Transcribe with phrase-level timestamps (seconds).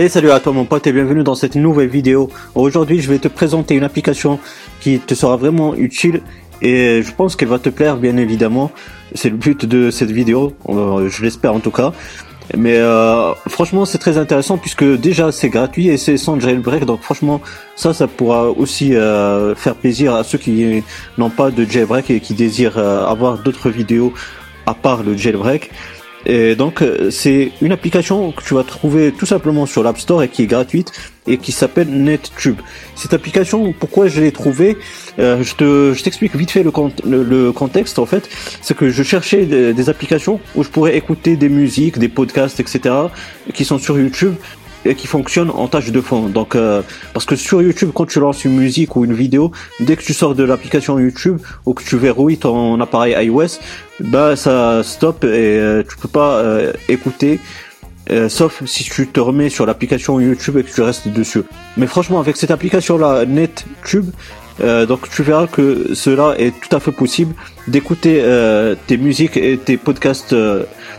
[0.00, 2.30] Et salut à toi mon pote et bienvenue dans cette nouvelle vidéo.
[2.54, 4.38] Aujourd'hui je vais te présenter une application
[4.80, 6.22] qui te sera vraiment utile
[6.62, 8.70] et je pense qu'elle va te plaire bien évidemment.
[9.14, 11.92] C'est le but de cette vidéo, euh, je l'espère en tout cas.
[12.56, 17.02] Mais euh, franchement c'est très intéressant puisque déjà c'est gratuit et c'est sans jailbreak donc
[17.02, 17.42] franchement
[17.76, 20.82] ça ça pourra aussi euh, faire plaisir à ceux qui
[21.18, 24.14] n'ont pas de jailbreak et qui désirent avoir d'autres vidéos
[24.64, 25.70] à part le jailbreak.
[26.26, 30.22] Et donc euh, c'est une application que tu vas trouver tout simplement sur l'App Store
[30.22, 30.92] et qui est gratuite
[31.26, 32.58] et qui s'appelle NetTube.
[32.94, 34.76] Cette application, pourquoi je l'ai trouvée
[35.18, 38.28] euh, Je te, je t'explique vite fait le, contexte en fait.
[38.62, 42.94] C'est que je cherchais des, applications où je pourrais écouter des musiques, des podcasts, etc.
[43.54, 44.34] qui sont sur YouTube
[44.84, 46.28] et qui fonctionne en tâche de fond.
[46.28, 49.96] Donc, euh, parce que sur YouTube, quand tu lances une musique ou une vidéo, dès
[49.96, 53.58] que tu sors de l'application YouTube ou que tu verrouilles ton appareil iOS,
[54.00, 57.40] bah ça stop et euh, tu peux pas euh, écouter.
[58.28, 61.42] sauf si tu te remets sur l'application YouTube et que tu restes dessus.
[61.76, 64.10] Mais franchement, avec cette application-là, NetTube,
[64.60, 67.34] donc tu verras que cela est tout à fait possible
[67.68, 68.22] d'écouter
[68.86, 70.34] tes musiques et tes podcasts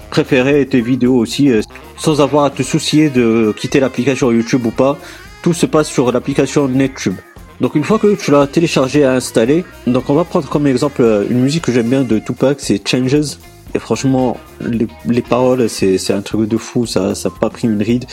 [0.10, 1.52] préférés et tes vidéos aussi
[1.98, 4.98] sans avoir à te soucier de quitter l'application YouTube ou pas.
[5.44, 7.16] Tout se passe sur l'application NetTube.
[7.62, 11.04] Donc une fois que tu l'as téléchargé et installé, donc on va prendre comme exemple
[11.04, 13.38] euh, une musique que j'aime bien de Tupac, c'est Changes.
[13.76, 18.06] Et franchement, les, paroles, c'est un truc de fou, ça n'a pas pris une ride.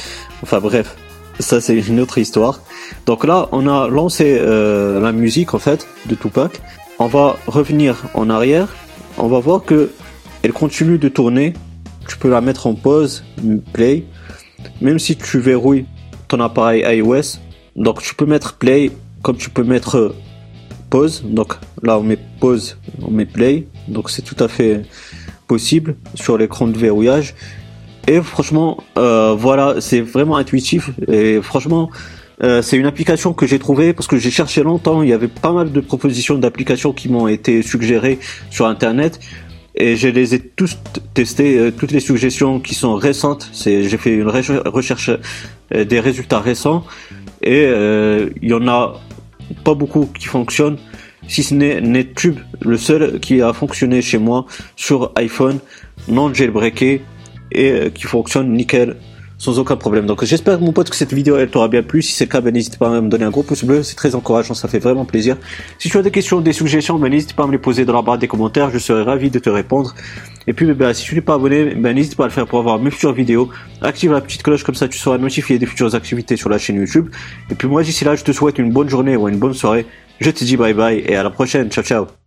[0.42, 0.96] Enfin bref,
[1.38, 2.60] ça c'est une autre histoire.
[3.06, 6.60] Donc là, on a lancé euh, la musique en fait de Tupac.
[6.98, 8.68] On va revenir en arrière.
[9.18, 9.90] On va voir que
[10.42, 11.54] elle continue de tourner
[12.08, 13.22] tu peux la mettre en pause,
[13.72, 14.04] play,
[14.80, 15.84] même si tu verrouilles
[16.26, 17.38] ton appareil iOS.
[17.76, 18.90] Donc tu peux mettre play
[19.22, 20.14] comme tu peux mettre
[20.90, 21.22] pause.
[21.24, 23.68] Donc là on met pause, on met play.
[23.86, 24.82] Donc c'est tout à fait
[25.46, 27.34] possible sur l'écran de verrouillage.
[28.08, 30.90] Et franchement, euh, voilà, c'est vraiment intuitif.
[31.08, 31.90] Et franchement,
[32.42, 35.02] euh, c'est une application que j'ai trouvée parce que j'ai cherché longtemps.
[35.02, 38.18] Il y avait pas mal de propositions d'applications qui m'ont été suggérées
[38.50, 39.20] sur Internet
[39.74, 40.78] et je les ai tous
[41.12, 43.50] testés, euh, toutes les suggestions qui sont récentes.
[43.52, 45.10] J'ai fait une recherche
[45.70, 46.84] des résultats récents
[47.42, 48.94] et il y en a
[49.64, 50.78] pas beaucoup qui fonctionnent,
[51.28, 54.46] si ce n'est NetTube, le seul qui a fonctionné chez moi
[54.76, 55.58] sur iPhone,
[56.08, 57.02] non jailbreaké
[57.52, 58.96] et qui fonctionne nickel
[59.38, 60.06] sans aucun problème.
[60.06, 62.02] Donc j'espère mon pote que cette vidéo elle t'aura bien plu.
[62.02, 63.94] Si c'est le cas, ben, n'hésite pas à me donner un gros pouce bleu, c'est
[63.94, 65.36] très encourageant, ça fait vraiment plaisir.
[65.78, 67.94] Si tu as des questions, des suggestions, ben, n'hésite pas à me les poser dans
[67.94, 69.94] la barre des commentaires, je serai ravi de te répondre.
[70.46, 72.58] Et puis ben, si tu n'es pas abonné, ben, n'hésite pas à le faire pour
[72.58, 73.48] avoir mes futures vidéos.
[73.80, 76.76] Active la petite cloche comme ça tu seras notifié des futures activités sur la chaîne
[76.76, 77.08] YouTube.
[77.50, 79.86] Et puis moi d'ici là, je te souhaite une bonne journée ou une bonne soirée.
[80.20, 81.70] Je te dis bye bye et à la prochaine.
[81.70, 82.18] Ciao ciao.